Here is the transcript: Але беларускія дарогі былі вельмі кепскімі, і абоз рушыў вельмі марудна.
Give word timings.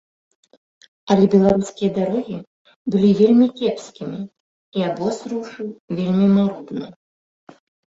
Але 1.15 1.25
беларускія 1.33 1.89
дарогі 1.99 2.37
былі 2.95 3.11
вельмі 3.21 3.47
кепскімі, 3.63 4.19
і 4.81 4.91
абоз 4.91 5.15
рушыў 5.31 5.67
вельмі 5.97 6.27
марудна. 6.37 6.95